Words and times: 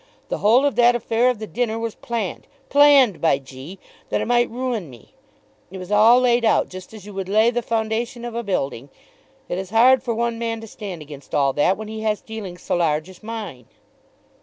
The 0.29 0.39
whole 0.39 0.65
of 0.65 0.75
that 0.77 0.95
affair 0.95 1.29
of 1.29 1.37
the 1.37 1.45
dinner 1.45 1.77
was 1.77 1.93
planned, 1.93 2.47
planned 2.69 3.21
by 3.21 3.37
G, 3.37 3.77
that 4.09 4.19
it 4.19 4.25
might 4.25 4.49
ruin 4.49 4.89
me. 4.89 5.13
It 5.69 5.77
was 5.77 5.91
all 5.91 6.19
laid 6.19 6.43
out 6.43 6.69
just 6.69 6.91
as 6.91 7.05
you 7.05 7.13
would 7.13 7.29
lay 7.29 7.51
the 7.51 7.61
foundation 7.61 8.25
of 8.25 8.33
a 8.33 8.41
building. 8.41 8.89
It 9.47 9.59
is 9.59 9.69
hard 9.69 10.01
for 10.01 10.15
one 10.15 10.39
man 10.39 10.59
to 10.61 10.65
stand 10.67 11.03
against 11.03 11.35
all 11.35 11.53
that 11.53 11.77
when 11.77 11.87
he 11.87 12.01
has 12.01 12.19
dealings 12.19 12.63
so 12.63 12.77
large 12.77 13.09
as 13.09 13.21
mine." 13.21 13.67